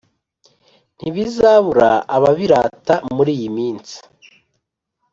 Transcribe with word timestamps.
ntibizabura 0.95 1.89
ababirata 2.15 2.93
muriyiminsi 3.15 3.97